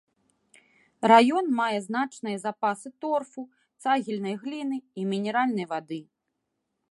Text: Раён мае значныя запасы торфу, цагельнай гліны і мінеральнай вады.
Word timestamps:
Раён 1.11 1.45
мае 1.59 1.79
значныя 1.87 2.37
запасы 2.45 2.89
торфу, 3.05 3.41
цагельнай 3.85 4.35
гліны 4.45 4.77
і 5.03 5.11
мінеральнай 5.11 5.65
вады. 5.75 5.99